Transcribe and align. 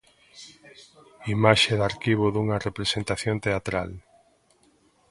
Imaxe 1.35 1.71
de 1.79 1.85
arquivo 1.91 2.25
dunha 2.29 2.61
representación 2.67 3.35
teatral. 3.45 3.89